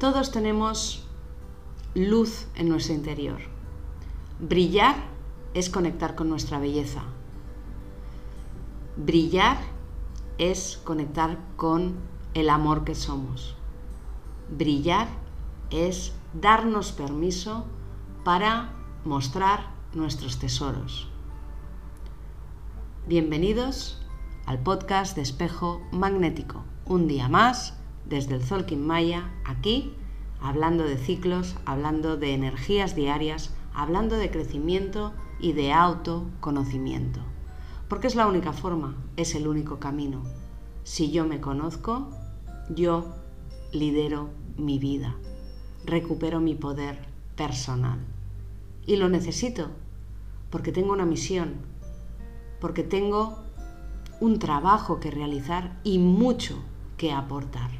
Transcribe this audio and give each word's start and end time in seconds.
Todos 0.00 0.32
tenemos 0.32 1.04
luz 1.94 2.46
en 2.54 2.70
nuestro 2.70 2.94
interior. 2.94 3.38
Brillar 4.38 4.96
es 5.52 5.68
conectar 5.68 6.14
con 6.14 6.30
nuestra 6.30 6.58
belleza. 6.58 7.02
Brillar 8.96 9.58
es 10.38 10.80
conectar 10.84 11.36
con 11.56 11.96
el 12.32 12.48
amor 12.48 12.84
que 12.84 12.94
somos. 12.94 13.56
Brillar 14.48 15.06
es 15.68 16.14
darnos 16.32 16.92
permiso 16.92 17.66
para 18.24 18.72
mostrar 19.04 19.66
nuestros 19.92 20.38
tesoros. 20.38 21.08
Bienvenidos 23.06 24.00
al 24.46 24.60
podcast 24.60 25.14
de 25.14 25.20
Espejo 25.20 25.82
Magnético. 25.92 26.64
Un 26.86 27.06
día 27.06 27.28
más 27.28 27.74
desde 28.06 28.34
el 28.34 28.42
Zolkin 28.42 28.86
Maya, 28.86 29.30
aquí, 29.44 29.94
hablando 30.40 30.84
de 30.84 30.96
ciclos, 30.96 31.56
hablando 31.64 32.16
de 32.16 32.34
energías 32.34 32.94
diarias, 32.94 33.54
hablando 33.74 34.16
de 34.16 34.30
crecimiento 34.30 35.12
y 35.38 35.52
de 35.52 35.72
autoconocimiento. 35.72 37.20
Porque 37.88 38.06
es 38.06 38.14
la 38.14 38.26
única 38.26 38.52
forma, 38.52 38.96
es 39.16 39.34
el 39.34 39.48
único 39.48 39.78
camino. 39.78 40.22
Si 40.84 41.10
yo 41.10 41.26
me 41.26 41.40
conozco, 41.40 42.10
yo 42.74 43.14
lidero 43.72 44.30
mi 44.56 44.78
vida, 44.78 45.16
recupero 45.84 46.40
mi 46.40 46.54
poder 46.54 47.08
personal. 47.36 47.98
Y 48.86 48.96
lo 48.96 49.08
necesito, 49.08 49.68
porque 50.50 50.72
tengo 50.72 50.92
una 50.92 51.06
misión, 51.06 51.54
porque 52.60 52.82
tengo 52.82 53.38
un 54.20 54.38
trabajo 54.38 55.00
que 55.00 55.10
realizar 55.10 55.80
y 55.82 55.98
mucho 55.98 56.62
que 56.96 57.12
aportar. 57.12 57.70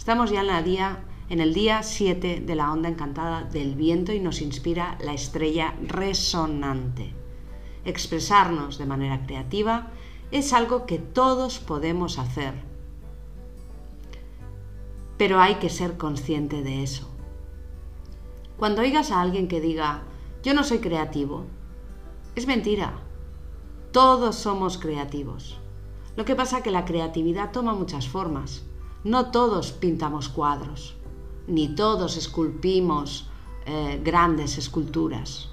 Estamos 0.00 0.30
ya 0.30 0.40
en, 0.40 0.46
la 0.46 0.62
día, 0.62 1.04
en 1.28 1.40
el 1.40 1.52
día 1.52 1.82
7 1.82 2.40
de 2.40 2.54
la 2.54 2.72
onda 2.72 2.88
encantada 2.88 3.42
del 3.42 3.74
viento 3.74 4.14
y 4.14 4.18
nos 4.18 4.40
inspira 4.40 4.96
la 5.04 5.12
estrella 5.12 5.74
resonante. 5.82 7.12
Expresarnos 7.84 8.78
de 8.78 8.86
manera 8.86 9.26
creativa 9.26 9.88
es 10.30 10.54
algo 10.54 10.86
que 10.86 10.98
todos 10.98 11.58
podemos 11.58 12.18
hacer, 12.18 12.54
pero 15.18 15.38
hay 15.38 15.56
que 15.56 15.68
ser 15.68 15.98
consciente 15.98 16.62
de 16.62 16.82
eso. 16.82 17.06
Cuando 18.56 18.80
oigas 18.80 19.10
a 19.10 19.20
alguien 19.20 19.48
que 19.48 19.60
diga, 19.60 20.04
yo 20.42 20.54
no 20.54 20.64
soy 20.64 20.78
creativo, 20.78 21.44
es 22.36 22.46
mentira. 22.46 22.94
Todos 23.92 24.36
somos 24.36 24.78
creativos. 24.78 25.58
Lo 26.16 26.24
que 26.24 26.36
pasa 26.36 26.56
es 26.56 26.62
que 26.62 26.70
la 26.70 26.86
creatividad 26.86 27.52
toma 27.52 27.74
muchas 27.74 28.08
formas. 28.08 28.64
No 29.04 29.30
todos 29.30 29.72
pintamos 29.72 30.28
cuadros, 30.28 30.94
ni 31.46 31.74
todos 31.74 32.16
esculpimos 32.16 33.30
eh, 33.64 34.00
grandes 34.04 34.58
esculturas, 34.58 35.48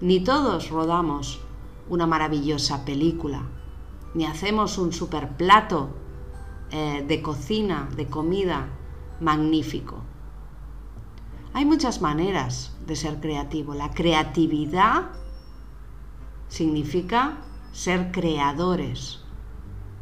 ni 0.00 0.20
todos 0.20 0.70
rodamos 0.70 1.40
una 1.88 2.06
maravillosa 2.06 2.84
película, 2.84 3.42
ni 4.14 4.24
hacemos 4.24 4.78
un 4.78 4.92
super 4.92 5.36
plato 5.36 5.90
eh, 6.70 7.04
de 7.06 7.20
cocina, 7.20 7.88
de 7.96 8.06
comida 8.06 8.68
magnífico. 9.20 10.02
Hay 11.52 11.64
muchas 11.64 12.00
maneras 12.00 12.74
de 12.86 12.96
ser 12.96 13.20
creativo. 13.20 13.74
La 13.74 13.90
creatividad 13.90 15.10
significa 16.48 17.38
ser 17.72 18.10
creadores, 18.10 19.23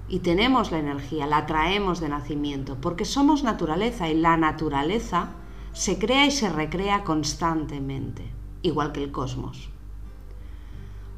y 0.08 0.18
tenemos 0.18 0.70
la 0.70 0.78
energía, 0.78 1.26
la 1.26 1.46
traemos 1.46 2.00
de 2.00 2.08
nacimiento, 2.08 2.76
porque 2.80 3.04
somos 3.04 3.42
naturaleza 3.44 4.08
y 4.08 4.14
la 4.14 4.36
naturaleza 4.36 5.30
se 5.72 5.98
crea 5.98 6.26
y 6.26 6.30
se 6.30 6.50
recrea 6.50 7.04
constantemente, 7.04 8.30
igual 8.62 8.92
que 8.92 9.02
el 9.02 9.10
cosmos. 9.10 9.70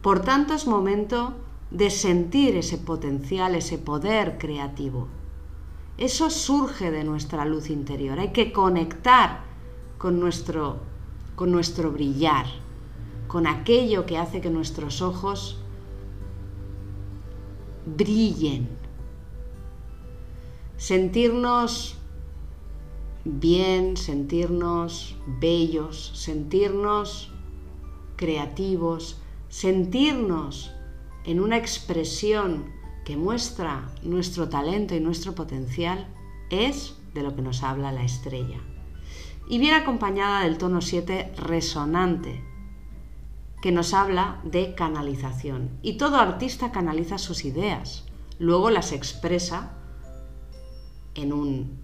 Por 0.00 0.20
tanto, 0.20 0.54
es 0.54 0.66
momento 0.66 1.34
de 1.70 1.90
sentir 1.90 2.56
ese 2.56 2.78
potencial, 2.78 3.54
ese 3.54 3.78
poder 3.78 4.38
creativo. 4.38 5.08
Eso 5.96 6.30
surge 6.30 6.90
de 6.90 7.04
nuestra 7.04 7.44
luz 7.44 7.70
interior. 7.70 8.18
Hay 8.18 8.32
que 8.32 8.52
conectar 8.52 9.40
con 9.98 10.20
nuestro, 10.20 10.78
con 11.34 11.50
nuestro 11.50 11.90
brillar, 11.90 12.46
con 13.26 13.46
aquello 13.46 14.06
que 14.06 14.18
hace 14.18 14.40
que 14.40 14.50
nuestros 14.50 15.02
ojos 15.02 15.58
brillen, 17.86 18.68
sentirnos 20.84 21.96
bien, 23.24 23.96
sentirnos 23.96 25.16
bellos, 25.40 26.12
sentirnos 26.14 27.32
creativos, 28.16 29.18
sentirnos 29.48 30.74
en 31.24 31.40
una 31.40 31.56
expresión 31.56 32.66
que 33.06 33.16
muestra 33.16 33.94
nuestro 34.02 34.50
talento 34.50 34.94
y 34.94 35.00
nuestro 35.00 35.34
potencial, 35.34 36.06
es 36.50 36.94
de 37.14 37.22
lo 37.22 37.34
que 37.34 37.40
nos 37.40 37.62
habla 37.62 37.90
la 37.90 38.04
estrella. 38.04 38.60
Y 39.48 39.58
viene 39.60 39.76
acompañada 39.76 40.42
del 40.42 40.58
tono 40.58 40.82
7 40.82 41.32
resonante, 41.38 42.44
que 43.62 43.72
nos 43.72 43.94
habla 43.94 44.42
de 44.44 44.74
canalización. 44.74 45.70
Y 45.80 45.96
todo 45.96 46.16
artista 46.16 46.72
canaliza 46.72 47.16
sus 47.16 47.46
ideas, 47.46 48.04
luego 48.38 48.68
las 48.68 48.92
expresa 48.92 49.78
en, 51.14 51.32
un, 51.32 51.78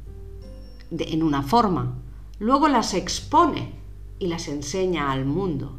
en 0.91 1.23
una 1.23 1.43
forma, 1.43 1.99
luego 2.39 2.69
las 2.69 2.95
expone 2.95 3.75
y 4.19 4.27
las 4.27 4.49
enseña 4.49 5.13
al 5.13 5.25
mundo. 5.25 5.79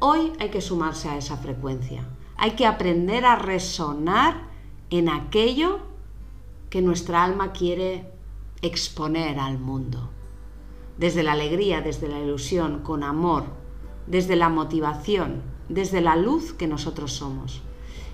Hoy 0.00 0.32
hay 0.38 0.50
que 0.50 0.60
sumarse 0.60 1.08
a 1.08 1.16
esa 1.16 1.36
frecuencia, 1.36 2.06
hay 2.36 2.52
que 2.52 2.66
aprender 2.66 3.24
a 3.24 3.36
resonar 3.36 4.48
en 4.90 5.08
aquello 5.08 5.80
que 6.70 6.82
nuestra 6.82 7.24
alma 7.24 7.52
quiere 7.52 8.10
exponer 8.62 9.38
al 9.38 9.58
mundo. 9.58 10.10
Desde 10.98 11.22
la 11.22 11.32
alegría, 11.32 11.80
desde 11.80 12.08
la 12.08 12.20
ilusión, 12.20 12.82
con 12.82 13.02
amor, 13.02 13.44
desde 14.06 14.36
la 14.36 14.48
motivación, 14.48 15.42
desde 15.68 16.00
la 16.00 16.16
luz 16.16 16.52
que 16.52 16.66
nosotros 16.66 17.12
somos. 17.12 17.62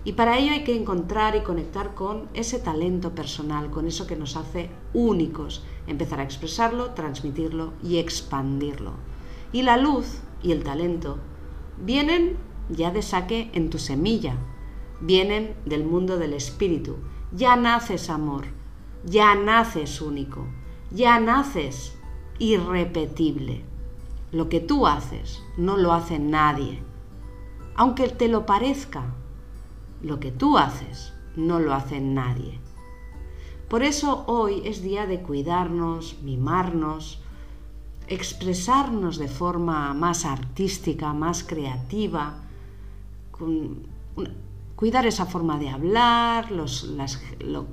Y 0.05 0.13
para 0.13 0.39
ello 0.39 0.53
hay 0.53 0.65
que 0.65 0.77
encontrar 0.77 1.35
y 1.35 1.41
conectar 1.41 1.95
con 1.95 2.29
ese 2.35 2.59
talento 2.59 3.15
personal, 3.15 3.71
con 3.71 3.87
eso 3.87 4.07
que 4.07 4.17
nos 4.17 4.37
hace 4.37 4.69
únicos, 4.93 5.65
empezar 5.87 6.21
a 6.21 6.25
expresarlo, 6.25 6.91
transmitirlo 6.91 7.73
y 7.83 7.97
expandirlo. 7.97 8.93
Y 9.53 9.63
la 9.63 9.79
luz 9.79 10.19
y 10.43 10.53
el 10.53 10.63
talento 10.63 11.19
vienen 11.83 12.37
ya 12.69 12.91
de 12.91 13.01
saque 13.01 13.51
en 13.55 13.71
tu 13.71 13.79
semilla, 13.79 14.37
vienen 15.01 15.55
del 15.65 15.85
mundo 15.85 16.19
del 16.19 16.35
espíritu. 16.35 16.97
Ya 17.33 17.57
naces 17.57 18.11
amor, 18.11 18.45
ya 19.05 19.35
naces 19.35 20.03
único, 20.03 20.47
ya 20.91 21.19
naces 21.19 21.97
irrepetible. 22.39 23.65
Lo 24.33 24.51
que 24.51 24.61
tú 24.61 24.87
haces 24.87 25.43
no 25.57 25.79
lo 25.79 25.95
hace 25.95 26.19
nadie, 26.19 26.83
aunque 27.75 28.09
te 28.09 28.29
lo 28.29 28.45
parezca 28.45 29.05
lo 30.05 30.21
que 30.21 30.31
tú 30.31 30.59
haces 30.59 31.13
no 31.35 31.59
lo 31.59 31.75
hace 31.75 32.01
nadie. 32.01 32.61
Por 33.69 33.83
eso 33.83 34.25
hoy 34.27 34.63
es 34.65 34.83
día 34.83 35.07
de 35.07 35.23
cuidarnos, 35.23 36.19
mimarnos, 36.23 37.21
expresarnos 38.07 39.17
de 39.17 39.29
forma 39.29 39.95
más 39.95 40.27
artística, 40.27 41.15
más 41.15 41.43
creativa, 41.43 42.35
cuidar 44.77 45.07
esa 45.07 45.25
forma 45.25 45.59
de 45.59 45.71
hablar, 45.71 46.51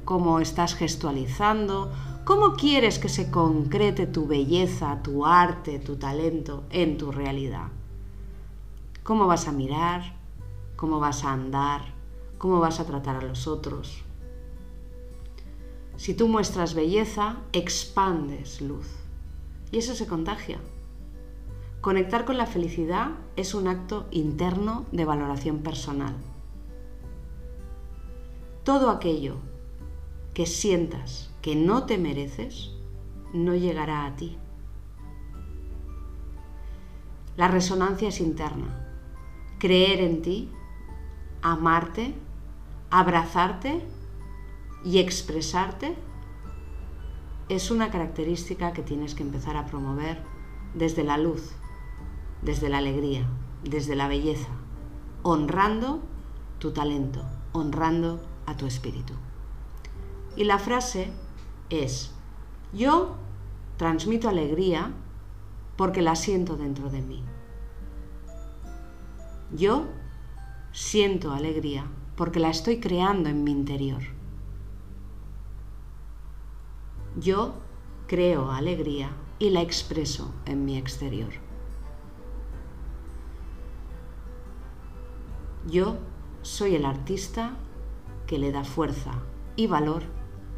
cómo 0.05 0.39
estás 0.39 0.73
gestualizando, 0.75 1.91
cómo 2.23 2.53
quieres 2.53 2.97
que 2.97 3.09
se 3.09 3.29
concrete 3.29 4.07
tu 4.07 4.25
belleza, 4.25 5.03
tu 5.03 5.25
arte, 5.25 5.79
tu 5.79 5.97
talento 5.97 6.63
en 6.69 6.97
tu 6.97 7.11
realidad. 7.11 7.67
Cómo 9.03 9.27
vas 9.27 9.49
a 9.49 9.51
mirar, 9.51 10.15
cómo 10.77 10.99
vas 11.01 11.25
a 11.25 11.33
andar, 11.33 12.00
cómo 12.41 12.59
vas 12.59 12.79
a 12.79 12.87
tratar 12.87 13.17
a 13.17 13.21
los 13.21 13.47
otros. 13.47 14.01
Si 15.95 16.15
tú 16.15 16.27
muestras 16.27 16.73
belleza, 16.73 17.37
expandes 17.53 18.61
luz. 18.61 18.87
Y 19.71 19.77
eso 19.77 19.93
se 19.93 20.07
contagia. 20.07 20.57
Conectar 21.81 22.25
con 22.25 22.37
la 22.37 22.47
felicidad 22.47 23.11
es 23.35 23.53
un 23.53 23.67
acto 23.67 24.07
interno 24.09 24.87
de 24.91 25.05
valoración 25.05 25.59
personal. 25.59 26.15
Todo 28.63 28.89
aquello 28.89 29.35
que 30.33 30.47
sientas 30.47 31.29
que 31.43 31.55
no 31.55 31.85
te 31.85 31.99
mereces, 31.99 32.71
no 33.33 33.53
llegará 33.53 34.07
a 34.07 34.15
ti. 34.15 34.35
La 37.37 37.47
resonancia 37.47 38.07
es 38.07 38.19
interna. 38.19 38.97
Creer 39.59 39.99
en 39.99 40.23
ti, 40.23 40.49
amarte 41.43 42.15
abrazarte 42.91 43.81
y 44.83 44.99
expresarte 44.99 45.95
es 47.47 47.71
una 47.71 47.89
característica 47.89 48.73
que 48.73 48.83
tienes 48.83 49.15
que 49.15 49.23
empezar 49.23 49.57
a 49.57 49.65
promover 49.65 50.21
desde 50.73 51.03
la 51.03 51.17
luz, 51.17 51.51
desde 52.41 52.69
la 52.69 52.77
alegría, 52.77 53.25
desde 53.63 53.95
la 53.95 54.07
belleza, 54.07 54.49
honrando 55.23 56.01
tu 56.59 56.71
talento, 56.71 57.23
honrando 57.53 58.21
a 58.45 58.57
tu 58.57 58.65
espíritu. 58.65 59.13
Y 60.35 60.43
la 60.43 60.59
frase 60.59 61.11
es, 61.69 62.11
yo 62.73 63.15
transmito 63.77 64.29
alegría 64.29 64.91
porque 65.77 66.01
la 66.01 66.15
siento 66.15 66.57
dentro 66.57 66.89
de 66.89 67.01
mí. 67.01 67.23
Yo 69.53 69.85
siento 70.71 71.31
alegría 71.31 71.85
porque 72.21 72.39
la 72.39 72.51
estoy 72.51 72.79
creando 72.79 73.29
en 73.29 73.43
mi 73.43 73.49
interior. 73.49 74.03
Yo 77.19 77.55
creo 78.05 78.51
alegría 78.51 79.09
y 79.39 79.49
la 79.49 79.63
expreso 79.63 80.31
en 80.45 80.63
mi 80.63 80.77
exterior. 80.77 81.31
Yo 85.65 85.97
soy 86.43 86.75
el 86.75 86.85
artista 86.85 87.55
que 88.27 88.37
le 88.37 88.51
da 88.51 88.63
fuerza 88.63 89.13
y 89.55 89.65
valor 89.65 90.03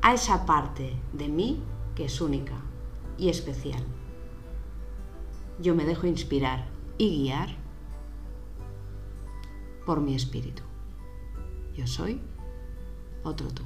a 0.02 0.14
esa 0.16 0.46
parte 0.46 1.00
de 1.14 1.30
mí 1.30 1.64
que 1.96 2.04
es 2.04 2.20
única 2.20 2.58
y 3.18 3.30
especial. 3.30 3.86
Yo 5.62 5.76
me 5.76 5.86
dejo 5.86 6.08
inspirar 6.08 6.68
y 6.98 7.24
guiar 7.24 7.56
por 9.86 10.02
mi 10.02 10.14
espíritu. 10.14 10.64
Yo 11.76 11.88
soy 11.88 12.22
otro 13.24 13.48
tú. 13.50 13.64